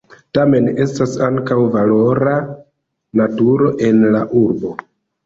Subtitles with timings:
[0.35, 2.33] Tamen estas ankaŭ valora
[3.21, 4.73] naturo en la urbo.